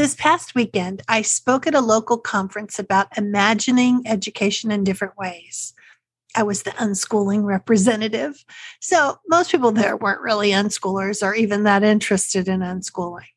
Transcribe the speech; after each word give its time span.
This 0.00 0.14
past 0.14 0.54
weekend, 0.54 1.02
I 1.08 1.20
spoke 1.20 1.66
at 1.66 1.74
a 1.74 1.82
local 1.82 2.16
conference 2.16 2.78
about 2.78 3.18
imagining 3.18 4.02
education 4.06 4.70
in 4.70 4.82
different 4.82 5.18
ways. 5.18 5.74
I 6.34 6.42
was 6.42 6.62
the 6.62 6.70
unschooling 6.70 7.44
representative. 7.44 8.42
So 8.80 9.18
most 9.28 9.52
people 9.52 9.72
there 9.72 9.98
weren't 9.98 10.22
really 10.22 10.52
unschoolers 10.52 11.22
or 11.22 11.34
even 11.34 11.64
that 11.64 11.82
interested 11.82 12.48
in 12.48 12.60
unschooling. 12.60 13.28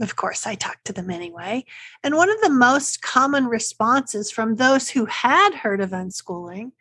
Of 0.00 0.16
course, 0.16 0.44
I 0.44 0.56
talked 0.56 0.86
to 0.86 0.92
them 0.92 1.08
anyway. 1.08 1.66
And 2.02 2.16
one 2.16 2.30
of 2.30 2.40
the 2.40 2.50
most 2.50 3.00
common 3.00 3.46
responses 3.46 4.28
from 4.28 4.56
those 4.56 4.90
who 4.90 5.06
had 5.06 5.54
heard 5.54 5.80
of 5.80 5.90
unschooling, 5.90 6.72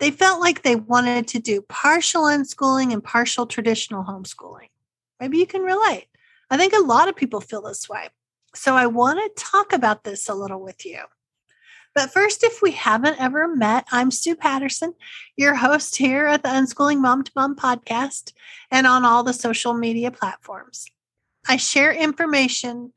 they 0.00 0.10
felt 0.10 0.42
like 0.42 0.60
they 0.60 0.76
wanted 0.76 1.28
to 1.28 1.38
do 1.38 1.62
partial 1.62 2.24
unschooling 2.24 2.92
and 2.92 3.02
partial 3.02 3.46
traditional 3.46 4.04
homeschooling. 4.04 4.68
Maybe 5.18 5.38
you 5.38 5.46
can 5.46 5.62
relate. 5.62 6.08
I 6.50 6.58
think 6.58 6.74
a 6.74 6.84
lot 6.84 7.08
of 7.08 7.16
people 7.16 7.40
feel 7.40 7.62
this 7.62 7.88
way. 7.88 8.10
So 8.54 8.76
I 8.76 8.86
want 8.86 9.18
to 9.18 9.42
talk 9.42 9.72
about 9.72 10.04
this 10.04 10.28
a 10.28 10.34
little 10.34 10.62
with 10.62 10.86
you. 10.86 11.00
But 11.94 12.12
first, 12.12 12.42
if 12.42 12.62
we 12.62 12.72
haven't 12.72 13.20
ever 13.20 13.48
met, 13.48 13.84
I'm 13.92 14.10
Sue 14.10 14.34
Patterson, 14.34 14.94
your 15.36 15.54
host 15.54 15.96
here 15.96 16.26
at 16.26 16.42
the 16.42 16.48
Unschooling 16.48 17.00
Mom 17.00 17.22
to 17.24 17.32
Mom 17.36 17.56
podcast 17.56 18.32
and 18.70 18.86
on 18.86 19.04
all 19.04 19.22
the 19.22 19.32
social 19.32 19.74
media 19.74 20.10
platforms. 20.10 20.86
I 21.48 21.56
share 21.56 21.92
information 21.92 22.92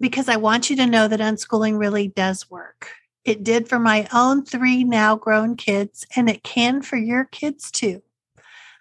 because 0.00 0.28
I 0.28 0.36
want 0.36 0.70
you 0.70 0.76
to 0.76 0.86
know 0.86 1.08
that 1.08 1.20
unschooling 1.20 1.78
really 1.78 2.08
does 2.08 2.50
work. 2.50 2.90
It 3.24 3.42
did 3.42 3.68
for 3.68 3.78
my 3.78 4.08
own 4.12 4.44
three 4.44 4.84
now 4.84 5.16
grown 5.16 5.56
kids, 5.56 6.06
and 6.14 6.28
it 6.30 6.42
can 6.42 6.82
for 6.82 6.96
your 6.96 7.24
kids 7.24 7.70
too. 7.70 8.02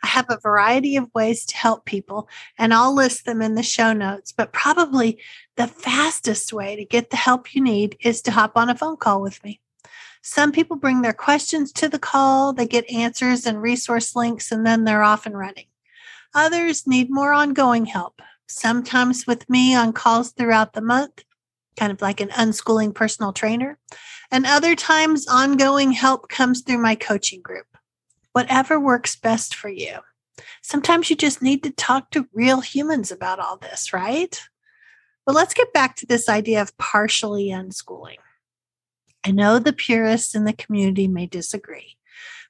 I 0.03 0.07
have 0.07 0.27
a 0.29 0.39
variety 0.39 0.95
of 0.95 1.13
ways 1.13 1.45
to 1.47 1.57
help 1.57 1.85
people, 1.85 2.29
and 2.57 2.73
I'll 2.73 2.93
list 2.93 3.25
them 3.25 3.41
in 3.41 3.55
the 3.55 3.63
show 3.63 3.93
notes. 3.93 4.31
But 4.31 4.53
probably 4.53 5.19
the 5.55 5.67
fastest 5.67 6.53
way 6.53 6.75
to 6.75 6.85
get 6.85 7.09
the 7.09 7.17
help 7.17 7.55
you 7.55 7.61
need 7.61 7.97
is 8.01 8.21
to 8.23 8.31
hop 8.31 8.55
on 8.55 8.69
a 8.69 8.75
phone 8.75 8.97
call 8.97 9.21
with 9.21 9.43
me. 9.43 9.59
Some 10.21 10.51
people 10.51 10.75
bring 10.75 11.01
their 11.01 11.13
questions 11.13 11.71
to 11.73 11.87
the 11.87 11.99
call, 11.99 12.53
they 12.53 12.67
get 12.67 12.89
answers 12.91 13.45
and 13.45 13.61
resource 13.61 14.15
links, 14.15 14.51
and 14.51 14.65
then 14.65 14.83
they're 14.83 15.03
off 15.03 15.25
and 15.25 15.37
running. 15.37 15.67
Others 16.35 16.85
need 16.85 17.09
more 17.09 17.33
ongoing 17.33 17.85
help, 17.85 18.21
sometimes 18.47 19.25
with 19.25 19.49
me 19.49 19.73
on 19.73 19.93
calls 19.93 20.31
throughout 20.31 20.73
the 20.73 20.81
month, 20.81 21.23
kind 21.77 21.91
of 21.91 22.01
like 22.01 22.19
an 22.19 22.29
unschooling 22.29 22.93
personal 22.93 23.31
trainer. 23.31 23.77
And 24.29 24.45
other 24.45 24.75
times, 24.75 25.27
ongoing 25.27 25.93
help 25.93 26.27
comes 26.27 26.61
through 26.61 26.79
my 26.79 26.95
coaching 26.95 27.41
group 27.41 27.76
whatever 28.37 28.79
works 28.79 29.15
best 29.15 29.55
for 29.55 29.67
you. 29.67 29.97
Sometimes 30.61 31.09
you 31.09 31.15
just 31.15 31.41
need 31.41 31.63
to 31.63 31.71
talk 31.71 32.11
to 32.11 32.27
real 32.31 32.61
humans 32.61 33.11
about 33.11 33.39
all 33.39 33.57
this, 33.57 33.91
right? 33.91 34.39
But 35.25 35.33
let's 35.33 35.55
get 35.55 35.73
back 35.73 35.95
to 35.95 36.05
this 36.05 36.29
idea 36.29 36.61
of 36.61 36.77
partially 36.77 37.47
unschooling. 37.47 38.19
I 39.25 39.31
know 39.31 39.57
the 39.57 39.73
purists 39.73 40.35
in 40.35 40.43
the 40.43 40.53
community 40.53 41.07
may 41.07 41.25
disagree, 41.25 41.97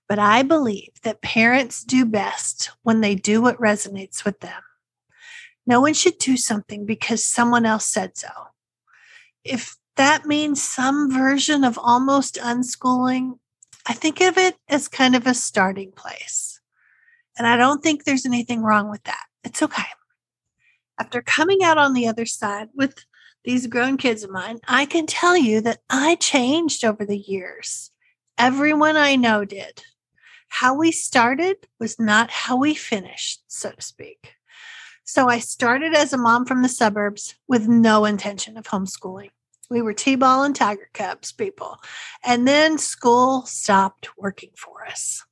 but 0.10 0.20
I 0.20 0.44
believe 0.44 0.92
that 1.04 1.22
parents 1.22 1.86
do 1.86 2.04
best 2.04 2.72
when 2.84 3.00
they 3.00 3.16
do 3.16 3.42
what 3.42 3.58
resonates 3.58 4.26
with 4.26 4.42
them. 4.42 4.62
No 5.66 5.80
one 5.80 5.94
should 5.94 6.18
do 6.18 6.36
something 6.36 6.86
because 6.86 7.24
someone 7.24 7.66
else 7.66 7.86
said 7.86 8.18
so. 8.18 8.28
If 9.46 9.78
that 9.96 10.26
means 10.26 10.62
some 10.62 11.10
version 11.10 11.64
of 11.64 11.80
almost 11.82 12.36
unschooling, 12.36 13.40
I 13.88 13.94
think 13.94 14.20
of 14.20 14.38
it 14.38 14.58
as 14.68 14.88
kind 14.88 15.16
of 15.16 15.26
a 15.26 15.34
starting 15.34 15.92
place. 15.92 16.60
And 17.38 17.48
I 17.48 17.56
don't 17.56 17.82
think 17.82 18.04
there's 18.04 18.26
anything 18.26 18.62
wrong 18.62 18.90
with 18.90 19.04
that. 19.04 19.24
It's 19.44 19.64
okay. 19.64 19.84
After 21.00 21.22
coming 21.22 21.64
out 21.64 21.78
on 21.78 21.94
the 21.94 22.08
other 22.08 22.26
side 22.26 22.70
with 22.76 23.06
these 23.46 23.68
grown 23.68 23.96
kids 23.96 24.24
of 24.24 24.32
mine, 24.32 24.60
I 24.68 24.86
can 24.86 25.06
tell 25.06 25.38
you 25.38 25.62
that 25.62 25.80
I 25.90 26.16
changed 26.16 26.84
over 26.84 27.06
the 27.06 27.18
years. 27.18 27.92
Everyone 28.38 28.98
I 28.98 29.16
know 29.16 29.46
did. 29.46 29.84
How 30.50 30.74
we 30.74 30.92
started 30.92 31.68
was 31.80 32.00
not 32.00 32.30
how 32.30 32.58
we 32.58 32.74
finished, 32.74 33.44
so 33.48 33.72
to 33.72 33.82
speak. 33.82 34.34
So 35.06 35.30
I 35.30 35.40
started 35.40 35.94
as 35.94 36.12
a 36.12 36.18
mom 36.18 36.46
from 36.46 36.62
the 36.62 36.70
suburbs 36.70 37.36
with 37.48 37.68
no 37.68 38.04
intention 38.04 38.58
of 38.58 38.66
homeschooling. 38.66 39.30
We 39.70 39.82
were 39.82 39.94
T 39.94 40.16
ball 40.16 40.44
and 40.44 40.56
Tiger 40.56 40.90
Cubs 40.94 41.32
people. 41.32 41.78
And 42.24 42.48
then 42.48 42.78
school 42.78 43.46
stopped 43.46 44.10
working 44.18 44.52
for 44.56 44.86
us. 44.86 45.26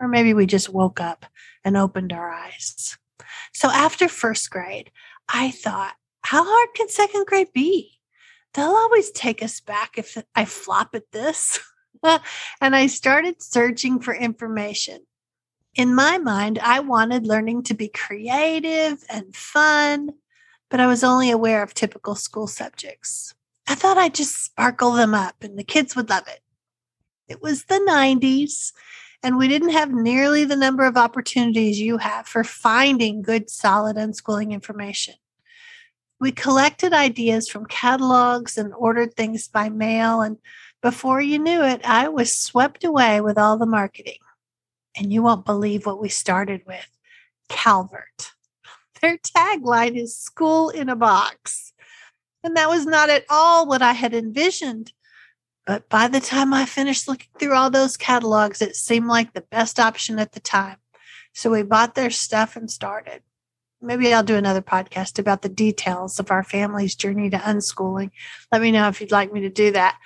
Or 0.00 0.08
maybe 0.08 0.34
we 0.34 0.46
just 0.46 0.72
woke 0.72 1.00
up 1.00 1.26
and 1.64 1.76
opened 1.76 2.12
our 2.12 2.30
eyes. 2.30 2.98
So 3.52 3.68
after 3.68 4.08
first 4.08 4.50
grade, 4.50 4.90
I 5.28 5.50
thought, 5.50 5.94
how 6.22 6.44
hard 6.44 6.68
can 6.74 6.88
second 6.88 7.26
grade 7.26 7.52
be? 7.52 7.98
They'll 8.54 8.66
always 8.66 9.10
take 9.10 9.42
us 9.42 9.60
back 9.60 9.98
if 9.98 10.16
I 10.34 10.44
flop 10.44 10.94
at 10.94 11.10
this. 11.12 11.60
and 12.02 12.76
I 12.76 12.86
started 12.86 13.42
searching 13.42 14.00
for 14.00 14.14
information. 14.14 15.00
In 15.74 15.94
my 15.94 16.18
mind, 16.18 16.58
I 16.58 16.80
wanted 16.80 17.26
learning 17.26 17.64
to 17.64 17.74
be 17.74 17.88
creative 17.88 19.04
and 19.08 19.34
fun 19.34 20.10
but 20.70 20.80
I 20.80 20.86
was 20.86 21.04
only 21.04 21.30
aware 21.30 21.62
of 21.62 21.74
typical 21.74 22.14
school 22.14 22.46
subjects. 22.46 23.34
I 23.66 23.74
thought 23.74 23.98
I'd 23.98 24.14
just 24.14 24.44
sparkle 24.44 24.92
them 24.92 25.14
up 25.14 25.42
and 25.42 25.58
the 25.58 25.64
kids 25.64 25.94
would 25.94 26.08
love 26.08 26.26
it. 26.28 26.40
It 27.28 27.42
was 27.42 27.64
the 27.64 27.84
90s, 27.86 28.72
and 29.22 29.36
we 29.36 29.48
didn't 29.48 29.70
have 29.70 29.90
nearly 29.92 30.44
the 30.44 30.56
number 30.56 30.84
of 30.84 30.96
opportunities 30.96 31.78
you 31.78 31.98
have 31.98 32.26
for 32.26 32.42
finding 32.42 33.20
good, 33.20 33.50
solid 33.50 33.96
unschooling 33.96 34.52
information. 34.52 35.14
We 36.20 36.32
collected 36.32 36.92
ideas 36.92 37.48
from 37.48 37.66
catalogs 37.66 38.56
and 38.56 38.72
ordered 38.74 39.14
things 39.14 39.46
by 39.46 39.68
mail, 39.68 40.22
and 40.22 40.38
before 40.80 41.20
you 41.20 41.38
knew 41.38 41.62
it, 41.62 41.80
I 41.84 42.08
was 42.08 42.34
swept 42.34 42.82
away 42.84 43.20
with 43.20 43.36
all 43.36 43.58
the 43.58 43.66
marketing. 43.66 44.18
And 44.96 45.12
you 45.12 45.22
won't 45.22 45.44
believe 45.44 45.86
what 45.86 46.00
we 46.00 46.08
started 46.08 46.62
with 46.66 46.88
Calvert. 47.48 48.32
Their 49.00 49.18
tagline 49.18 49.96
is 49.96 50.16
school 50.16 50.70
in 50.70 50.88
a 50.88 50.96
box. 50.96 51.72
And 52.42 52.56
that 52.56 52.68
was 52.68 52.86
not 52.86 53.10
at 53.10 53.24
all 53.28 53.66
what 53.66 53.82
I 53.82 53.92
had 53.92 54.14
envisioned. 54.14 54.92
But 55.66 55.88
by 55.88 56.08
the 56.08 56.20
time 56.20 56.54
I 56.54 56.64
finished 56.64 57.08
looking 57.08 57.28
through 57.38 57.54
all 57.54 57.70
those 57.70 57.96
catalogs, 57.96 58.62
it 58.62 58.74
seemed 58.74 59.06
like 59.06 59.34
the 59.34 59.42
best 59.42 59.78
option 59.78 60.18
at 60.18 60.32
the 60.32 60.40
time. 60.40 60.76
So 61.34 61.50
we 61.50 61.62
bought 61.62 61.94
their 61.94 62.10
stuff 62.10 62.56
and 62.56 62.70
started. 62.70 63.22
Maybe 63.80 64.12
I'll 64.12 64.24
do 64.24 64.36
another 64.36 64.62
podcast 64.62 65.18
about 65.18 65.42
the 65.42 65.48
details 65.48 66.18
of 66.18 66.30
our 66.30 66.42
family's 66.42 66.94
journey 66.94 67.30
to 67.30 67.36
unschooling. 67.36 68.10
Let 68.50 68.62
me 68.62 68.72
know 68.72 68.88
if 68.88 69.00
you'd 69.00 69.12
like 69.12 69.32
me 69.32 69.42
to 69.42 69.50
do 69.50 69.70
that. 69.72 69.98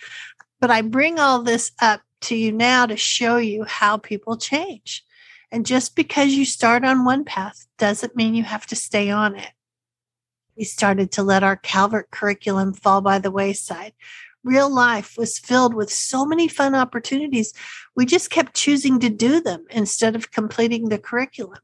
But 0.60 0.70
I 0.70 0.82
bring 0.82 1.18
all 1.18 1.42
this 1.42 1.72
up 1.80 2.02
to 2.22 2.36
you 2.36 2.52
now 2.52 2.86
to 2.86 2.96
show 2.96 3.36
you 3.36 3.64
how 3.64 3.96
people 3.96 4.36
change. 4.36 5.04
And 5.52 5.66
just 5.66 5.94
because 5.94 6.32
you 6.32 6.46
start 6.46 6.82
on 6.82 7.04
one 7.04 7.24
path 7.24 7.66
doesn't 7.76 8.16
mean 8.16 8.34
you 8.34 8.42
have 8.42 8.66
to 8.68 8.74
stay 8.74 9.10
on 9.10 9.36
it. 9.36 9.50
We 10.56 10.64
started 10.64 11.12
to 11.12 11.22
let 11.22 11.44
our 11.44 11.56
Calvert 11.56 12.10
curriculum 12.10 12.72
fall 12.72 13.02
by 13.02 13.18
the 13.18 13.30
wayside. 13.30 13.92
Real 14.42 14.72
life 14.72 15.14
was 15.18 15.38
filled 15.38 15.74
with 15.74 15.92
so 15.92 16.24
many 16.24 16.48
fun 16.48 16.74
opportunities. 16.74 17.52
We 17.94 18.06
just 18.06 18.30
kept 18.30 18.54
choosing 18.54 18.98
to 19.00 19.10
do 19.10 19.40
them 19.40 19.66
instead 19.70 20.16
of 20.16 20.30
completing 20.30 20.88
the 20.88 20.98
curriculum. 20.98 21.60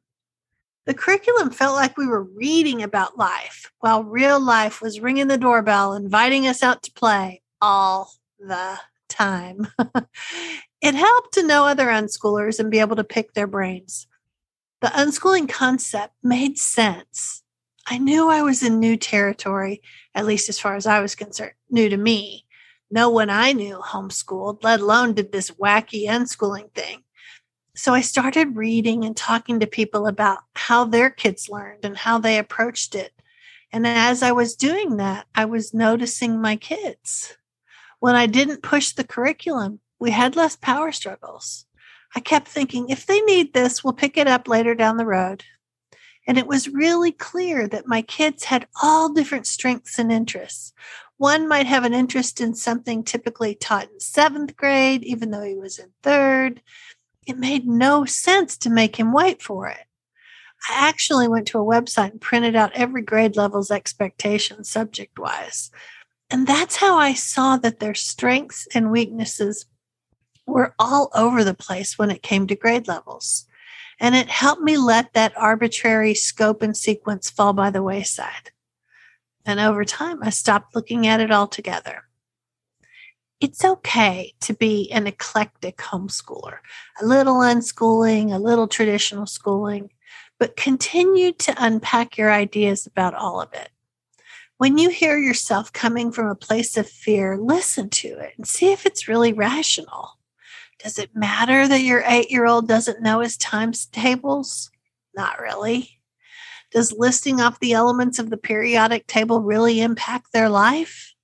The 0.84 0.94
curriculum 0.94 1.50
felt 1.50 1.74
like 1.74 1.96
we 1.96 2.06
were 2.06 2.22
reading 2.22 2.82
about 2.82 3.18
life, 3.18 3.72
while 3.80 4.04
real 4.04 4.38
life 4.38 4.82
was 4.82 5.00
ringing 5.00 5.28
the 5.28 5.38
doorbell, 5.38 5.94
inviting 5.94 6.46
us 6.46 6.62
out 6.62 6.82
to 6.82 6.92
play 6.92 7.42
all 7.60 8.12
the 8.38 8.78
time. 9.18 9.66
It 10.80 10.94
helped 10.94 11.34
to 11.34 11.42
know 11.46 11.64
other 11.64 11.88
unschoolers 11.88 12.60
and 12.60 12.70
be 12.70 12.78
able 12.78 12.96
to 12.96 13.04
pick 13.04 13.34
their 13.34 13.48
brains. 13.48 14.06
The 14.80 14.88
unschooling 14.88 15.48
concept 15.48 16.14
made 16.22 16.56
sense. 16.56 17.42
I 17.86 17.98
knew 17.98 18.28
I 18.28 18.42
was 18.42 18.62
in 18.62 18.78
new 18.78 18.96
territory, 18.96 19.82
at 20.14 20.26
least 20.26 20.48
as 20.48 20.60
far 20.60 20.76
as 20.76 20.86
I 20.86 21.00
was 21.00 21.16
concerned, 21.16 21.54
new 21.68 21.88
to 21.88 21.96
me. 21.96 22.46
No 22.90 23.10
one 23.10 23.28
I 23.28 23.52
knew 23.52 23.80
homeschooled, 23.84 24.62
let 24.62 24.80
alone 24.80 25.14
did 25.14 25.32
this 25.32 25.50
wacky 25.50 26.04
unschooling 26.06 26.72
thing. 26.74 27.02
So 27.74 27.94
I 27.94 28.00
started 28.00 28.56
reading 28.56 29.04
and 29.04 29.16
talking 29.16 29.60
to 29.60 29.66
people 29.66 30.06
about 30.06 30.38
how 30.54 30.84
their 30.84 31.10
kids 31.10 31.48
learned 31.48 31.84
and 31.84 31.96
how 31.96 32.18
they 32.18 32.38
approached 32.38 32.94
it. 32.94 33.12
And 33.72 33.86
as 33.86 34.22
I 34.22 34.32
was 34.32 34.54
doing 34.54 34.96
that, 34.98 35.26
I 35.34 35.44
was 35.44 35.74
noticing 35.74 36.40
my 36.40 36.56
kids. 36.56 37.36
When 38.00 38.14
I 38.14 38.26
didn't 38.26 38.62
push 38.62 38.92
the 38.92 39.04
curriculum, 39.04 39.80
we 39.98 40.10
had 40.10 40.36
less 40.36 40.56
power 40.56 40.92
struggles. 40.92 41.66
I 42.14 42.20
kept 42.20 42.48
thinking, 42.48 42.88
if 42.88 43.06
they 43.06 43.20
need 43.22 43.52
this, 43.52 43.82
we'll 43.82 43.92
pick 43.92 44.16
it 44.16 44.28
up 44.28 44.48
later 44.48 44.74
down 44.74 44.96
the 44.96 45.06
road. 45.06 45.44
And 46.26 46.38
it 46.38 46.46
was 46.46 46.68
really 46.68 47.12
clear 47.12 47.66
that 47.68 47.86
my 47.86 48.02
kids 48.02 48.44
had 48.44 48.66
all 48.82 49.12
different 49.12 49.46
strengths 49.46 49.98
and 49.98 50.12
interests. 50.12 50.72
One 51.16 51.48
might 51.48 51.66
have 51.66 51.84
an 51.84 51.94
interest 51.94 52.40
in 52.40 52.54
something 52.54 53.02
typically 53.02 53.54
taught 53.54 53.90
in 53.90 53.98
seventh 53.98 54.56
grade, 54.56 55.02
even 55.02 55.30
though 55.30 55.42
he 55.42 55.56
was 55.56 55.78
in 55.78 55.90
third. 56.02 56.62
It 57.26 57.38
made 57.38 57.66
no 57.66 58.04
sense 58.04 58.56
to 58.58 58.70
make 58.70 58.96
him 58.96 59.12
wait 59.12 59.42
for 59.42 59.66
it. 59.66 59.84
I 60.68 60.88
actually 60.88 61.28
went 61.28 61.46
to 61.48 61.58
a 61.58 61.64
website 61.64 62.12
and 62.12 62.20
printed 62.20 62.54
out 62.54 62.72
every 62.74 63.02
grade 63.02 63.36
level's 63.36 63.70
expectations 63.70 64.68
subject 64.68 65.18
wise. 65.18 65.70
And 66.30 66.46
that's 66.46 66.76
how 66.76 66.96
I 66.96 67.14
saw 67.14 67.56
that 67.58 67.80
their 67.80 67.94
strengths 67.94 68.68
and 68.74 68.90
weaknesses 68.90 69.66
were 70.46 70.74
all 70.78 71.10
over 71.14 71.44
the 71.44 71.54
place 71.54 71.98
when 71.98 72.10
it 72.10 72.22
came 72.22 72.46
to 72.46 72.56
grade 72.56 72.88
levels. 72.88 73.46
And 74.00 74.14
it 74.14 74.28
helped 74.28 74.62
me 74.62 74.76
let 74.76 75.12
that 75.14 75.36
arbitrary 75.36 76.14
scope 76.14 76.62
and 76.62 76.76
sequence 76.76 77.30
fall 77.30 77.52
by 77.52 77.70
the 77.70 77.82
wayside. 77.82 78.52
And 79.44 79.58
over 79.58 79.84
time, 79.84 80.22
I 80.22 80.30
stopped 80.30 80.74
looking 80.74 81.06
at 81.06 81.20
it 81.20 81.32
altogether. 81.32 82.04
It's 83.40 83.64
okay 83.64 84.34
to 84.40 84.52
be 84.52 84.90
an 84.90 85.06
eclectic 85.06 85.78
homeschooler, 85.78 86.58
a 87.00 87.06
little 87.06 87.36
unschooling, 87.36 88.32
a 88.32 88.38
little 88.38 88.68
traditional 88.68 89.26
schooling, 89.26 89.90
but 90.38 90.56
continue 90.56 91.32
to 91.32 91.54
unpack 91.56 92.18
your 92.18 92.32
ideas 92.32 92.86
about 92.86 93.14
all 93.14 93.40
of 93.40 93.52
it. 93.52 93.70
When 94.58 94.76
you 94.76 94.88
hear 94.88 95.16
yourself 95.16 95.72
coming 95.72 96.10
from 96.10 96.26
a 96.26 96.34
place 96.34 96.76
of 96.76 96.88
fear, 96.88 97.38
listen 97.38 97.90
to 97.90 98.08
it 98.18 98.34
and 98.36 98.46
see 98.46 98.72
if 98.72 98.84
it's 98.84 99.06
really 99.06 99.32
rational. 99.32 100.18
Does 100.82 100.98
it 100.98 101.14
matter 101.14 101.68
that 101.68 101.82
your 101.82 102.02
eight 102.04 102.30
year 102.30 102.44
old 102.44 102.66
doesn't 102.66 103.00
know 103.00 103.20
his 103.20 103.36
times 103.36 103.86
tables? 103.86 104.72
Not 105.14 105.40
really. 105.40 106.00
Does 106.72 106.92
listing 106.92 107.40
off 107.40 107.60
the 107.60 107.72
elements 107.72 108.18
of 108.18 108.30
the 108.30 108.36
periodic 108.36 109.06
table 109.06 109.42
really 109.42 109.80
impact 109.80 110.32
their 110.32 110.48
life? 110.48 111.14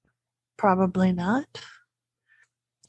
Probably 0.57 1.13
not. 1.13 1.61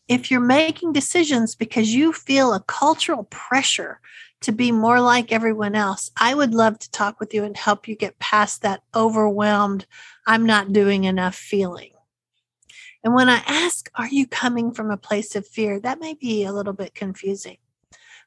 If 0.07 0.29
you're 0.29 0.39
making 0.39 0.93
decisions 0.93 1.55
because 1.55 1.95
you 1.95 2.13
feel 2.13 2.53
a 2.53 2.63
cultural 2.67 3.23
pressure 3.25 3.99
to 4.41 4.51
be 4.51 4.71
more 4.71 5.01
like 5.01 5.31
everyone 5.31 5.73
else, 5.73 6.11
I 6.15 6.35
would 6.35 6.53
love 6.53 6.77
to 6.79 6.91
talk 6.91 7.19
with 7.19 7.33
you 7.33 7.43
and 7.43 7.57
help 7.57 7.87
you 7.87 7.95
get 7.95 8.19
past 8.19 8.61
that 8.61 8.83
overwhelmed, 8.93 9.87
I'm 10.25 10.45
not 10.45 10.73
doing 10.73 11.03
enough 11.03 11.35
feeling. 11.35 11.91
And 13.03 13.13
when 13.13 13.29
I 13.29 13.43
ask, 13.45 13.89
Are 13.95 14.07
you 14.07 14.27
coming 14.27 14.71
from 14.71 14.91
a 14.91 14.97
place 14.97 15.35
of 15.35 15.47
fear? 15.47 15.79
that 15.79 15.99
may 15.99 16.13
be 16.13 16.43
a 16.43 16.53
little 16.53 16.73
bit 16.73 16.95
confusing. 16.95 17.57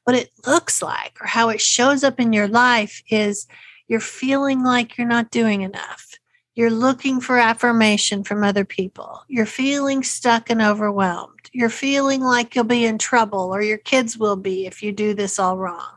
What 0.05 0.15
it 0.15 0.31
looks 0.47 0.81
like 0.81 1.17
or 1.21 1.27
how 1.27 1.49
it 1.49 1.61
shows 1.61 2.03
up 2.03 2.19
in 2.19 2.33
your 2.33 2.47
life 2.47 3.03
is 3.09 3.47
you're 3.87 3.99
feeling 3.99 4.63
like 4.63 4.97
you're 4.97 5.07
not 5.07 5.31
doing 5.31 5.61
enough. 5.61 6.15
You're 6.55 6.69
looking 6.69 7.21
for 7.21 7.37
affirmation 7.37 8.23
from 8.23 8.43
other 8.43 8.65
people. 8.65 9.23
You're 9.29 9.45
feeling 9.45 10.03
stuck 10.03 10.49
and 10.49 10.61
overwhelmed. 10.61 11.49
You're 11.53 11.69
feeling 11.69 12.21
like 12.21 12.53
you'll 12.53 12.65
be 12.65 12.85
in 12.85 12.97
trouble 12.97 13.53
or 13.53 13.61
your 13.61 13.77
kids 13.77 14.17
will 14.17 14.35
be 14.35 14.65
if 14.65 14.83
you 14.83 14.91
do 14.91 15.13
this 15.13 15.39
all 15.39 15.57
wrong. 15.57 15.95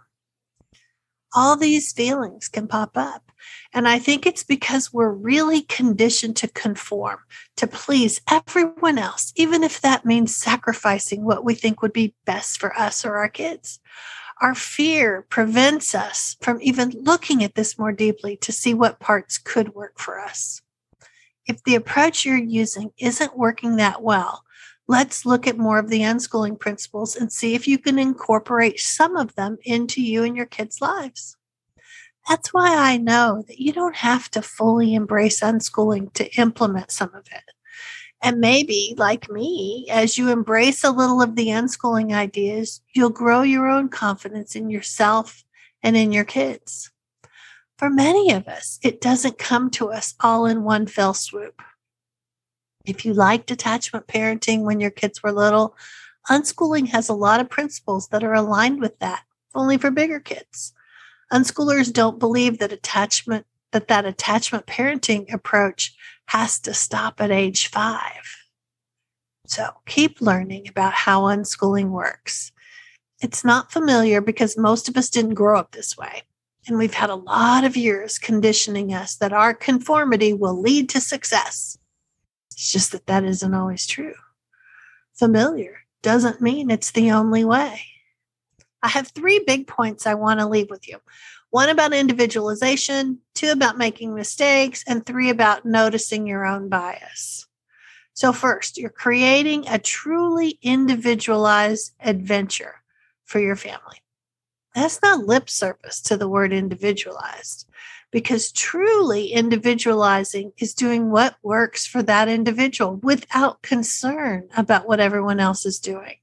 All 1.35 1.57
these 1.57 1.93
feelings 1.93 2.49
can 2.49 2.69
pop 2.69 2.97
up. 2.97 3.32
And 3.73 3.89
I 3.89 3.99
think 3.99 4.27
it's 4.27 4.45
because 4.45 4.93
we're 4.93 5.11
really 5.11 5.63
conditioned 5.63 6.37
to 6.37 6.49
conform, 6.49 7.19
to 7.57 7.67
please 7.67 8.21
everyone 8.31 8.99
else, 8.99 9.33
even 9.37 9.63
if 9.63 9.81
that 9.81 10.05
means 10.05 10.37
sacrificing 10.37 11.25
what 11.25 11.45
we 11.45 11.55
think 11.55 11.83
would 11.83 11.93
be 11.93 12.15
best 12.25 12.61
for 12.61 12.77
us 12.79 13.05
or 13.05 13.17
our 13.17 13.29
kids. 13.29 13.81
Our 14.41 14.55
fear 14.55 15.25
prevents 15.29 15.95
us 15.95 16.37
from 16.41 16.61
even 16.61 16.91
looking 16.91 17.45
at 17.45 17.55
this 17.55 17.79
more 17.79 17.93
deeply 17.93 18.37
to 18.39 18.53
see 18.53 18.75
what 18.75 18.99
parts 18.99 19.39
could 19.39 19.75
work 19.75 19.99
for 19.99 20.19
us. 20.19 20.63
If 21.47 21.63
the 21.65 21.75
approach 21.75 22.25
you're 22.25 22.37
using 22.37 22.91
isn't 22.99 23.39
working 23.39 23.77
that 23.77 24.03
well, 24.03 24.45
let's 24.89 25.25
look 25.25 25.47
at 25.47 25.59
more 25.59 25.79
of 25.79 25.89
the 25.89 26.01
unschooling 26.01 26.59
principles 26.59 27.17
and 27.17 27.33
see 27.33 27.55
if 27.55 27.67
you 27.67 27.79
can 27.79 27.99
incorporate 27.99 28.81
some 28.81 29.17
of 29.17 29.35
them 29.35 29.59
into 29.65 30.03
you 30.03 30.25
and 30.25 30.37
your 30.37 30.47
kids' 30.47 30.81
lives. 30.81 31.37
That's 32.29 32.53
why 32.55 32.77
I 32.77 32.97
know 32.99 33.45
that 33.49 33.61
you 33.61 33.73
don't 33.73 33.97
have 33.97 34.31
to 34.33 34.43
fully 34.43 34.95
embrace 34.95 35.41
unschooling 35.41 36.13
to 36.15 36.33
implement 36.41 36.91
some 36.91 37.13
of 37.15 37.27
it. 37.33 37.43
And 38.23 38.39
maybe, 38.39 38.95
like 38.97 39.29
me, 39.29 39.89
as 39.91 40.17
you 40.17 40.31
embrace 40.31 40.85
a 40.85 40.93
little 40.93 41.21
of 41.21 41.35
the 41.35 41.49
unschooling 41.49 42.15
ideas, 42.15 42.81
you'll 42.95 43.11
grow 43.11 43.43
your 43.43 43.67
own 43.67 43.89
confidence 43.89 44.55
in 44.55 44.71
yourself 44.71 45.45
and 45.83 45.97
in 45.97 46.13
your 46.13 46.25
kids. 46.25 46.93
For 47.79 47.91
many 47.91 48.31
of 48.33 48.47
us, 48.47 48.79
it 48.83 49.01
doesn't 49.01 49.39
come 49.39 49.69
to 49.71 49.91
us 49.91 50.15
all 50.21 50.47
in 50.47 50.63
one 50.63 50.87
fell 50.87 51.15
swoop. 51.15 51.61
If 52.85 53.05
you 53.05 53.13
liked 53.13 53.51
attachment 53.51 54.07
parenting 54.07 54.63
when 54.63 54.79
your 54.79 54.91
kids 54.91 55.21
were 55.21 55.33
little, 55.33 55.75
unschooling 56.31 56.89
has 56.91 57.09
a 57.09 57.15
lot 57.15 57.41
of 57.41 57.51
principles 57.51 58.07
that 58.09 58.23
are 58.23 58.35
aligned 58.35 58.81
with 58.81 58.97
that, 59.01 59.25
only 59.53 59.79
for 59.79 59.91
bigger 59.91 60.21
kids. 60.21 60.73
Unschoolers 61.33 61.93
don't 61.93 62.19
believe 62.19 62.59
that 62.59 62.73
attachment 62.73 63.47
that 63.73 63.89
that 63.89 64.05
attachment 64.05 64.67
parenting 64.67 65.33
approach 65.33 65.95
has 66.27 66.59
to 66.61 66.75
stop 66.75 67.21
at 67.21 67.31
age 67.31 67.69
five. 67.69 68.37
So 69.47 69.71
keep 69.87 70.21
learning 70.21 70.69
about 70.69 70.93
how 70.93 71.23
unschooling 71.23 71.89
works. 71.89 72.53
It's 73.23 73.45
not 73.45 73.73
familiar 73.73 74.21
because 74.21 74.59
most 74.59 74.89
of 74.89 74.97
us 74.97 75.09
didn't 75.09 75.35
grow 75.35 75.59
up 75.59 75.73
this 75.73 75.97
way. 75.97 76.23
And 76.67 76.79
we've 76.79 76.95
had 76.95 77.11
a 77.11 77.15
lot 77.15 77.65
of 77.65 77.77
years 77.77 78.19
conditioning 78.19 78.93
us 78.93 79.17
that 79.17 79.33
our 79.33 79.55
conformity 79.55 80.33
will 80.33 80.61
lead 80.61 80.89
to 80.91 81.01
success. 81.01 81.79
It's 82.51 82.71
just 82.71 82.93
that 82.93 83.07
that 83.07 83.25
isn't 83.25 83.55
always 83.55 83.87
true. 83.87 84.15
Familiar 85.15 85.79
doesn't 86.03 86.41
mean 86.41 86.71
it's 86.71 86.91
the 86.91 87.11
only 87.11 87.45
way. 87.45 87.81
I 88.83 88.89
have 88.89 89.09
three 89.09 89.43
big 89.47 89.67
points 89.67 90.07
I 90.07 90.15
want 90.15 90.41
to 90.41 90.47
leave 90.47 90.71
with 90.71 90.89
you 90.89 90.99
one 91.51 91.69
about 91.69 91.93
individualization, 91.93 93.19
two 93.35 93.51
about 93.51 93.77
making 93.77 94.15
mistakes, 94.15 94.83
and 94.87 95.05
three 95.05 95.29
about 95.29 95.67
noticing 95.67 96.27
your 96.27 96.47
own 96.47 96.71
bias. 96.71 97.47
So, 98.15 98.33
first, 98.33 98.79
you're 98.79 98.89
creating 98.89 99.69
a 99.69 99.79
truly 99.79 100.59
individualized 100.63 101.93
adventure 102.01 102.77
for 103.25 103.39
your 103.39 103.57
family. 103.57 103.99
That's 104.75 105.03
not 105.03 105.27
lip 105.27 105.51
service 105.51 106.01
to 106.03 106.17
the 106.17 106.29
word 106.29 106.55
individualized, 106.55 107.69
because 108.11 108.51
truly 108.51 109.27
individualizing 109.27 110.53
is 110.57 110.73
doing 110.73 111.11
what 111.11 111.37
works 111.43 111.87
for 111.87 112.03
that 112.05 112.29
individual 112.29 112.97
without 112.97 113.61
concern 113.61 114.49
about 114.57 114.89
what 114.89 115.01
everyone 115.01 115.39
else 115.39 115.67
is 115.67 115.79
doing. 115.79 116.17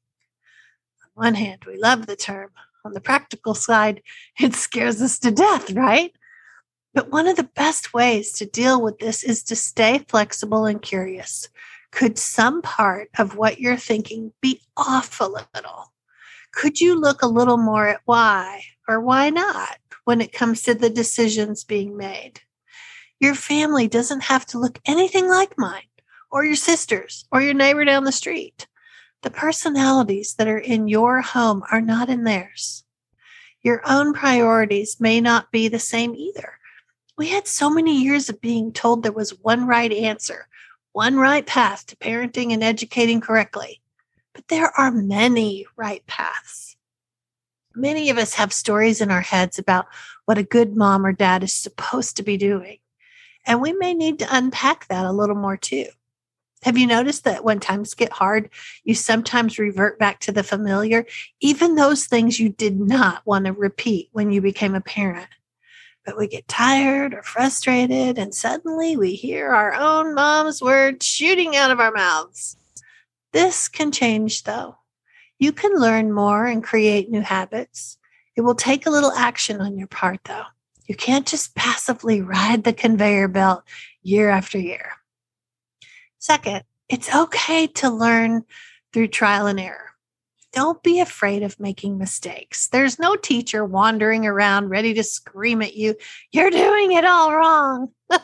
On 1.19 1.25
one 1.25 1.35
hand, 1.35 1.65
we 1.67 1.75
love 1.75 2.07
the 2.07 2.15
term 2.15 2.51
on 2.85 2.93
the 2.93 3.01
practical 3.01 3.53
side, 3.53 4.01
it 4.39 4.55
scares 4.55 5.01
us 5.01 5.19
to 5.19 5.31
death, 5.31 5.69
right? 5.73 6.13
But 6.93 7.11
one 7.11 7.27
of 7.27 7.35
the 7.35 7.43
best 7.43 7.93
ways 7.93 8.31
to 8.33 8.45
deal 8.45 8.81
with 8.81 8.99
this 8.99 9.21
is 9.21 9.43
to 9.43 9.55
stay 9.57 10.05
flexible 10.07 10.65
and 10.65 10.81
curious. 10.81 11.49
Could 11.91 12.17
some 12.17 12.61
part 12.61 13.09
of 13.17 13.35
what 13.35 13.59
you're 13.59 13.75
thinking 13.75 14.31
be 14.39 14.61
off 14.77 15.19
a 15.19 15.25
little? 15.25 15.91
Could 16.53 16.79
you 16.79 16.95
look 16.95 17.21
a 17.21 17.27
little 17.27 17.57
more 17.57 17.89
at 17.89 17.99
why 18.05 18.63
or 18.87 19.01
why 19.01 19.29
not 19.29 19.77
when 20.05 20.21
it 20.21 20.31
comes 20.31 20.61
to 20.63 20.73
the 20.73 20.89
decisions 20.89 21.65
being 21.65 21.97
made? 21.97 22.39
Your 23.19 23.35
family 23.35 23.89
doesn't 23.89 24.23
have 24.23 24.45
to 24.47 24.57
look 24.57 24.79
anything 24.85 25.27
like 25.27 25.57
mine 25.57 25.83
or 26.31 26.45
your 26.45 26.55
sisters 26.55 27.25
or 27.29 27.41
your 27.41 27.53
neighbor 27.53 27.83
down 27.83 28.05
the 28.05 28.13
street. 28.13 28.68
The 29.21 29.29
personalities 29.29 30.35
that 30.35 30.47
are 30.47 30.57
in 30.57 30.87
your 30.87 31.21
home 31.21 31.63
are 31.71 31.81
not 31.81 32.09
in 32.09 32.23
theirs. 32.23 32.85
Your 33.61 33.81
own 33.85 34.13
priorities 34.13 34.97
may 34.99 35.19
not 35.19 35.51
be 35.51 35.67
the 35.67 35.79
same 35.79 36.15
either. 36.15 36.53
We 37.17 37.27
had 37.27 37.47
so 37.47 37.69
many 37.69 38.01
years 38.01 38.29
of 38.29 38.39
being 38.39 38.71
told 38.71 39.03
there 39.03 39.11
was 39.11 39.37
one 39.41 39.67
right 39.67 39.91
answer, 39.91 40.47
one 40.93 41.17
right 41.17 41.45
path 41.45 41.85
to 41.87 41.97
parenting 41.97 42.53
and 42.53 42.63
educating 42.63 43.19
correctly. 43.19 43.81
But 44.33 44.47
there 44.47 44.71
are 44.79 44.91
many 44.91 45.65
right 45.75 46.05
paths. 46.07 46.77
Many 47.75 48.09
of 48.09 48.17
us 48.17 48.35
have 48.35 48.53
stories 48.53 49.01
in 49.01 49.11
our 49.11 49.21
heads 49.21 49.59
about 49.59 49.87
what 50.25 50.37
a 50.37 50.43
good 50.43 50.77
mom 50.77 51.05
or 51.05 51.11
dad 51.11 51.43
is 51.43 51.53
supposed 51.53 52.15
to 52.17 52.23
be 52.23 52.37
doing. 52.37 52.77
And 53.45 53.61
we 53.61 53.73
may 53.73 53.93
need 53.93 54.19
to 54.19 54.27
unpack 54.29 54.87
that 54.87 55.05
a 55.05 55.11
little 55.11 55.35
more 55.35 55.57
too. 55.57 55.87
Have 56.63 56.77
you 56.77 56.87
noticed 56.87 57.23
that 57.23 57.43
when 57.45 57.59
times 57.59 57.93
get 57.93 58.11
hard, 58.11 58.49
you 58.83 58.93
sometimes 58.93 59.59
revert 59.59 59.97
back 59.97 60.19
to 60.21 60.31
the 60.31 60.43
familiar, 60.43 61.05
even 61.39 61.75
those 61.75 62.05
things 62.05 62.39
you 62.39 62.49
did 62.49 62.79
not 62.79 63.25
want 63.25 63.45
to 63.45 63.53
repeat 63.53 64.09
when 64.11 64.31
you 64.31 64.41
became 64.41 64.75
a 64.75 64.81
parent? 64.81 65.29
But 66.05 66.17
we 66.17 66.27
get 66.27 66.47
tired 66.47 67.13
or 67.13 67.23
frustrated, 67.23 68.17
and 68.17 68.35
suddenly 68.35 68.97
we 68.97 69.13
hear 69.13 69.49
our 69.49 69.73
own 69.73 70.13
mom's 70.13 70.61
words 70.61 71.05
shooting 71.05 71.55
out 71.55 71.71
of 71.71 71.79
our 71.79 71.91
mouths. 71.91 72.57
This 73.31 73.69
can 73.69 73.91
change, 73.91 74.43
though. 74.43 74.77
You 75.37 75.53
can 75.53 75.73
learn 75.75 76.11
more 76.11 76.45
and 76.45 76.63
create 76.63 77.09
new 77.09 77.21
habits. 77.21 77.97
It 78.35 78.41
will 78.41 78.55
take 78.55 78.85
a 78.85 78.89
little 78.89 79.11
action 79.11 79.61
on 79.61 79.77
your 79.77 79.87
part, 79.87 80.19
though. 80.25 80.43
You 80.87 80.95
can't 80.95 81.27
just 81.27 81.55
passively 81.55 82.21
ride 82.21 82.63
the 82.63 82.73
conveyor 82.73 83.29
belt 83.29 83.63
year 84.01 84.29
after 84.29 84.57
year. 84.57 84.93
Second, 86.19 86.63
it's 86.89 87.13
okay 87.15 87.67
to 87.67 87.89
learn 87.89 88.43
through 88.91 89.07
trial 89.07 89.47
and 89.47 89.59
error. 89.59 89.89
Don't 90.51 90.81
be 90.81 90.99
afraid 90.99 91.43
of 91.43 91.59
making 91.59 91.97
mistakes. 91.97 92.67
There's 92.67 92.99
no 92.99 93.15
teacher 93.15 93.63
wandering 93.63 94.25
around 94.25 94.69
ready 94.69 94.93
to 94.95 95.03
scream 95.03 95.61
at 95.61 95.75
you, 95.75 95.95
You're 96.31 96.49
doing 96.49 96.91
it 96.91 97.05
all 97.05 97.35
wrong. 97.35 97.89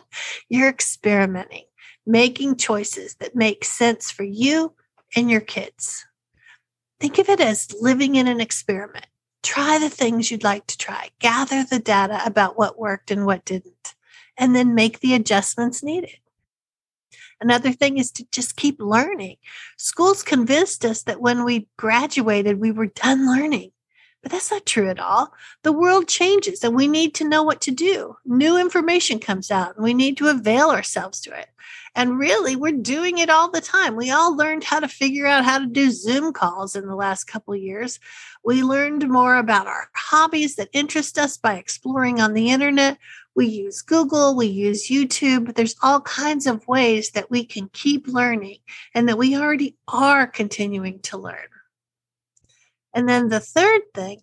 You're 0.50 0.70
experimenting, 0.70 1.66
making 2.06 2.58
choices 2.58 3.16
that 3.16 3.36
make 3.36 3.64
sense 3.64 4.12
for 4.12 4.24
you 4.24 4.74
and 5.16 5.30
your 5.30 5.42
kids. 5.42 6.06
Think 7.00 7.20
of 7.20 7.30
it 7.30 7.40
as 7.40 7.74
living 7.80 8.16
in 8.16 8.28
an 8.28 8.42
experiment. 8.42 9.06
Try 9.44 9.78
the 9.78 9.92
things 9.92 10.32
you'd 10.32 10.44
like 10.44 10.66
to 10.68 10.78
try, 10.78 11.10
gather 11.20 11.64
the 11.64 11.80
data 11.80 12.20
about 12.26 12.58
what 12.58 12.80
worked 12.80 13.12
and 13.12 13.28
what 13.28 13.46
didn't, 13.46 13.94
and 14.38 14.56
then 14.56 14.74
make 14.74 15.00
the 15.00 15.14
adjustments 15.14 15.84
needed. 15.84 16.18
Another 17.42 17.72
thing 17.72 17.98
is 17.98 18.12
to 18.12 18.26
just 18.32 18.56
keep 18.56 18.80
learning. 18.80 19.38
Schools 19.78 20.24
convinced 20.24 20.86
us 20.86 21.04
that 21.04 21.22
when 21.22 21.44
we 21.44 21.68
graduated, 21.78 22.60
we 22.60 22.72
were 22.72 22.88
done 22.88 23.28
learning. 23.28 23.72
But 24.26 24.32
that's 24.32 24.50
not 24.50 24.66
true 24.66 24.90
at 24.90 25.00
all. 25.00 25.34
The 25.62 25.72
world 25.72 26.08
changes 26.08 26.64
and 26.64 26.76
we 26.76 26.88
need 26.88 27.14
to 27.16 27.30
know 27.30 27.44
what 27.44 27.62
to 27.62 27.72
do. 27.72 28.16
New 28.26 28.58
information 28.58 29.20
comes 29.20 29.52
out 29.52 29.76
and 29.76 29.84
we 29.84 29.94
need 29.94 30.18
to 30.18 30.30
avail 30.30 30.72
ourselves 30.72 31.22
to 31.22 31.38
it. 31.38 31.48
And 31.94 32.18
really, 32.18 32.56
we're 32.56 32.72
doing 32.72 33.20
it 33.20 33.30
all 33.30 33.52
the 33.52 33.62
time. 33.62 33.96
We 33.96 34.10
all 34.10 34.36
learned 34.36 34.64
how 34.64 34.80
to 34.80 34.88
figure 34.88 35.28
out 35.28 35.46
how 35.46 35.60
to 35.60 35.68
do 35.68 35.92
Zoom 35.92 36.34
calls 36.34 36.76
in 36.76 36.88
the 36.88 36.96
last 36.96 37.26
couple 37.26 37.56
years. 37.56 38.00
We 38.44 38.64
learned 38.64 39.08
more 39.08 39.38
about 39.38 39.68
our 39.68 39.90
hobbies 39.96 40.56
that 40.56 40.70
interest 40.74 41.20
us 41.20 41.38
by 41.38 41.56
exploring 41.56 42.20
on 42.20 42.34
the 42.34 42.50
internet. 42.50 42.98
We 43.36 43.48
use 43.48 43.82
Google, 43.82 44.36
we 44.36 44.48
use 44.48 44.88
YouTube. 44.88 45.56
There's 45.56 45.76
all 45.84 46.00
kinds 46.02 46.48
of 46.48 46.68
ways 46.68 47.12
that 47.12 47.30
we 47.30 47.46
can 47.46 47.70
keep 47.74 48.08
learning 48.08 48.60
and 48.94 49.10
that 49.10 49.18
we 49.18 49.36
already 49.36 49.76
are 49.88 50.26
continuing 50.26 51.02
to 51.02 51.18
learn. 51.18 51.48
And 52.94 53.10
then 53.10 53.28
the 53.28 53.42
third 53.42 53.82
thing 53.94 54.22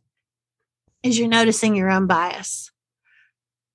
is 1.02 1.18
you're 1.18 1.28
noticing 1.28 1.76
your 1.76 1.90
own 1.90 2.06
bias. 2.06 2.70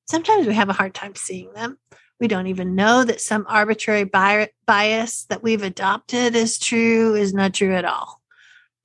Sometimes 0.09 0.47
we 0.47 0.55
have 0.55 0.69
a 0.69 0.73
hard 0.73 0.95
time 0.95 1.13
seeing 1.15 1.53
them. 1.53 1.77
We 2.19 2.27
don't 2.27 2.47
even 2.47 2.73
know 2.73 3.03
that 3.03 3.21
some 3.21 3.45
arbitrary 3.47 4.05
bias 4.05 5.25
that 5.25 5.43
we've 5.43 5.61
adopted 5.61 6.35
is 6.35 6.57
true 6.57 7.13
is 7.13 7.33
not 7.33 7.53
true 7.53 7.75
at 7.75 7.85
all. 7.85 8.21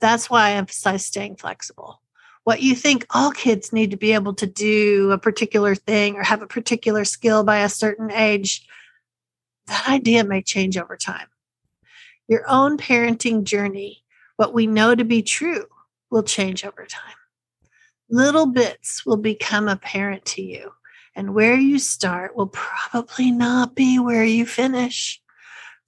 That's 0.00 0.28
why 0.28 0.48
I 0.48 0.52
emphasize 0.52 1.06
staying 1.06 1.36
flexible. 1.36 2.01
What 2.44 2.60
you 2.60 2.74
think 2.74 3.06
all 3.10 3.30
kids 3.30 3.72
need 3.72 3.92
to 3.92 3.96
be 3.96 4.12
able 4.12 4.34
to 4.34 4.46
do 4.46 5.10
a 5.12 5.18
particular 5.18 5.74
thing 5.74 6.16
or 6.16 6.24
have 6.24 6.42
a 6.42 6.46
particular 6.46 7.04
skill 7.04 7.44
by 7.44 7.58
a 7.58 7.68
certain 7.68 8.10
age, 8.10 8.66
that 9.66 9.88
idea 9.88 10.24
may 10.24 10.42
change 10.42 10.76
over 10.76 10.96
time. 10.96 11.28
Your 12.26 12.44
own 12.48 12.78
parenting 12.78 13.44
journey, 13.44 14.02
what 14.36 14.52
we 14.52 14.66
know 14.66 14.94
to 14.94 15.04
be 15.04 15.22
true, 15.22 15.66
will 16.10 16.24
change 16.24 16.64
over 16.64 16.84
time. 16.84 17.14
Little 18.10 18.46
bits 18.46 19.06
will 19.06 19.16
become 19.16 19.68
apparent 19.68 20.24
to 20.26 20.42
you 20.42 20.72
and 21.14 21.34
where 21.34 21.56
you 21.56 21.78
start 21.78 22.36
will 22.36 22.48
probably 22.48 23.30
not 23.30 23.74
be 23.74 23.98
where 23.98 24.24
you 24.24 24.46
finish. 24.46 25.21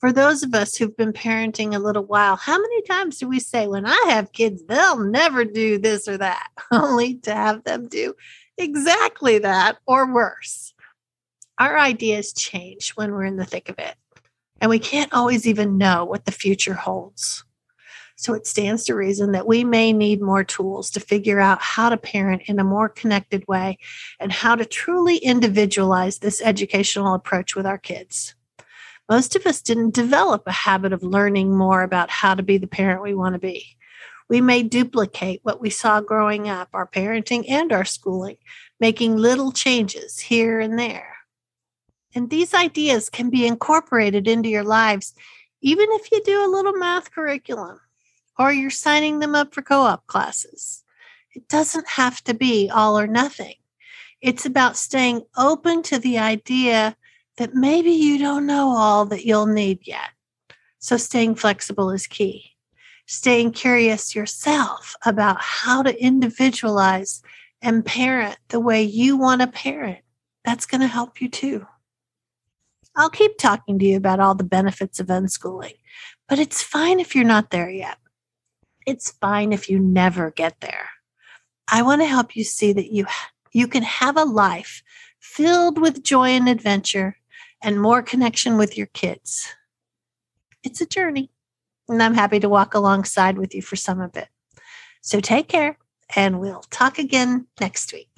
For 0.05 0.13
those 0.13 0.43
of 0.43 0.53
us 0.53 0.77
who've 0.77 0.95
been 0.95 1.15
parenting 1.15 1.75
a 1.75 1.79
little 1.79 2.05
while, 2.05 2.37
how 2.37 2.61
many 2.61 2.83
times 2.83 3.17
do 3.17 3.27
we 3.27 3.41
say, 3.41 3.67
when 3.67 3.87
I 3.87 4.05
have 4.09 4.35
kids, 4.35 4.63
they'll 4.63 4.99
never 4.99 5.47
do 5.47 5.79
this 5.79 6.07
or 6.07 6.19
that, 6.19 6.51
only 6.71 7.15
to 7.21 7.35
have 7.35 7.65
them 7.65 7.89
do 7.89 8.13
exactly 8.59 9.39
that 9.39 9.79
or 9.87 10.13
worse? 10.13 10.75
Our 11.59 11.79
ideas 11.79 12.35
change 12.35 12.91
when 12.91 13.13
we're 13.13 13.25
in 13.25 13.37
the 13.37 13.47
thick 13.47 13.71
of 13.71 13.79
it, 13.79 13.95
and 14.61 14.69
we 14.69 14.79
can't 14.79 15.15
always 15.15 15.47
even 15.47 15.79
know 15.79 16.05
what 16.05 16.27
the 16.27 16.33
future 16.33 16.75
holds. 16.75 17.43
So 18.17 18.35
it 18.35 18.47
stands 18.47 18.85
to 18.85 18.95
reason 18.95 19.33
that 19.33 19.47
we 19.47 19.65
may 19.65 19.95
need 19.95 20.21
more 20.21 20.45
tools 20.45 20.91
to 20.91 21.01
figure 21.01 21.41
out 21.41 21.63
how 21.63 21.89
to 21.89 21.97
parent 21.97 22.43
in 22.45 22.59
a 22.59 22.65
more 22.65 22.91
connected 22.91 23.49
way 23.49 23.79
and 24.21 24.31
how 24.31 24.55
to 24.55 24.67
truly 24.67 25.17
individualize 25.17 26.19
this 26.19 26.43
educational 26.43 27.15
approach 27.15 27.57
with 27.57 27.65
our 27.65 27.79
kids. 27.79 28.35
Most 29.09 29.37
of 29.37 29.47
us 29.47 29.61
didn't 29.61 29.95
develop 29.95 30.45
a 30.47 30.53
habit 30.53 30.93
of 30.93 31.03
learning 31.03 31.57
more 31.57 31.83
about 31.83 32.11
how 32.11 32.35
to 32.35 32.43
be 32.43 32.57
the 32.57 32.67
parent 32.67 33.03
we 33.03 33.15
want 33.15 33.35
to 33.35 33.39
be. 33.39 33.77
We 34.29 34.41
may 34.41 34.63
duplicate 34.63 35.41
what 35.43 35.61
we 35.61 35.69
saw 35.69 36.01
growing 36.01 36.49
up, 36.49 36.71
our 36.73 36.87
parenting 36.87 37.45
and 37.49 37.73
our 37.73 37.85
schooling, 37.85 38.39
making 38.81 39.17
little 39.17 39.53
changes 39.53 40.19
here 40.19 40.59
and 40.59 40.79
there. 40.79 41.19
And 42.15 42.31
these 42.31 42.55
ideas 42.55 43.11
can 43.11 43.29
be 43.29 43.47
incorporated 43.47 44.27
into 44.27 44.49
your 44.49 44.65
lives, 44.65 45.15
even 45.61 45.87
if 45.91 46.11
you 46.11 46.23
do 46.23 46.45
a 46.45 46.51
little 46.51 46.73
math 46.73 47.11
curriculum 47.11 47.81
or 48.39 48.53
you're 48.53 48.71
signing 48.71 49.19
them 49.19 49.35
up 49.35 49.55
for 49.55 49.63
co 49.63 49.81
op 49.83 50.07
classes. 50.07 50.83
It 51.33 51.49
doesn't 51.49 51.89
have 51.89 52.23
to 52.25 52.35
be 52.35 52.71
all 52.71 52.99
or 52.99 53.07
nothing. 53.07 53.55
It's 54.21 54.47
about 54.47 54.77
staying 54.77 55.23
open 55.37 55.83
to 55.85 55.99
the 55.99 56.19
idea 56.19 56.97
that 57.37 57.55
maybe 57.55 57.91
you 57.91 58.19
don't 58.19 58.47
know 58.47 58.71
all 58.71 59.05
that 59.07 59.25
you'll 59.25 59.47
need 59.47 59.81
yet. 59.87 60.11
So, 60.79 60.97
staying 60.97 61.37
flexible 61.37 61.91
is 61.91 62.07
key. 62.07 62.53
Staying 63.07 63.53
curious 63.53 64.15
yourself 64.15 64.97
about 65.05 65.41
how 65.41 65.83
to 65.83 66.03
individualize 66.03 67.23
and 67.61 67.85
parent 67.85 68.39
the 68.49 68.61
way 68.61 68.83
you 68.83 69.17
want 69.17 69.41
to 69.41 69.47
parent. 69.47 70.01
That's 70.45 70.67
going 70.67 70.81
to 70.83 70.87
help 70.87 71.21
you 71.21 71.29
too. 71.29 71.67
I'll 72.97 73.11
keep 73.11 73.39
talking 73.39 73.79
to 73.79 73.85
you 73.85 73.97
about 73.97 74.21
all 74.21 74.35
the 74.35 74.45
benefits 74.45 75.01
of 75.01 75.09
unschooling, 75.09 75.77
but 76.29 76.39
it's 76.39 76.63
fine 76.63 77.01
if 77.01 77.15
you're 77.15 77.25
not 77.25 77.51
there 77.51 77.71
yet. 77.71 77.99
It's 78.87 79.11
fine 79.11 79.53
if 79.53 79.69
you 79.69 79.79
never 79.79 80.31
get 80.31 80.61
there. 80.61 80.91
I 81.67 81.83
want 81.83 82.03
to 82.03 82.07
help 82.07 82.37
you 82.37 82.45
see 82.45 82.73
that 82.73 82.93
you 82.93 83.07
you 83.53 83.69
can 83.69 83.83
have 83.83 84.17
a 84.17 84.25
life 84.25 84.83
filled 85.19 85.81
with 85.81 86.03
joy 86.03 86.29
and 86.29 86.49
adventure 86.49 87.17
and 87.65 87.81
more 87.81 88.03
connection 88.03 88.59
with 88.59 88.77
your 88.77 88.87
kids. 88.89 89.49
It's 90.63 90.83
a 90.83 90.87
journey, 90.87 91.31
and 91.89 92.03
I'm 92.03 92.15
happy 92.15 92.39
to 92.41 92.49
walk 92.49 92.75
alongside 92.75 93.39
with 93.39 93.55
you 93.55 93.63
for 93.63 93.75
some 93.75 94.01
of 94.01 94.15
it. 94.17 94.29
So 95.01 95.19
take 95.19 95.49
care, 95.49 95.79
and 96.15 96.41
we'll 96.41 96.63
talk 96.71 96.99
again 96.99 97.47
next 97.61 97.93
week. 97.93 98.11